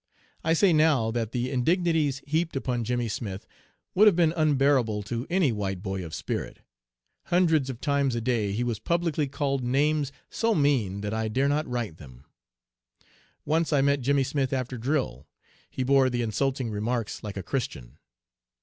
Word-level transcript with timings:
I 0.43 0.53
say 0.53 0.73
now 0.73 1.11
that 1.11 1.31
the 1.31 1.51
indignities 1.51 2.23
heaped 2.25 2.55
upon 2.55 2.83
Jimmy 2.83 3.07
Smith 3.07 3.45
would 3.93 4.07
have 4.07 4.15
been 4.15 4.33
unbearable 4.35 5.03
to 5.03 5.27
any 5.29 5.51
white 5.51 5.83
boy 5.83 6.03
of 6.03 6.15
spirit. 6.15 6.57
Hundreds 7.25 7.69
of 7.69 7.79
times 7.79 8.15
a 8.15 8.19
day 8.21 8.51
he 8.51 8.63
was 8.63 8.79
publicly 8.79 9.27
called 9.27 9.63
names 9.63 10.11
so 10.27 10.55
mean 10.55 11.01
that 11.01 11.13
I 11.13 11.27
dare 11.27 11.47
not 11.47 11.67
write 11.67 11.97
them. 11.97 12.25
"Once 13.45 13.71
I 13.71 13.81
met 13.81 14.01
Jimmy 14.01 14.23
Smith 14.23 14.53
after 14.53 14.75
drill. 14.75 15.27
He 15.69 15.83
bore 15.83 16.09
the 16.09 16.23
insulting 16.23 16.71
remarks 16.71 17.23
like 17.23 17.37
a 17.37 17.43
Christian. 17.43 17.99